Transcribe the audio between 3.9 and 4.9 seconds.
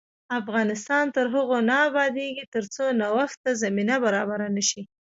برابره نشي.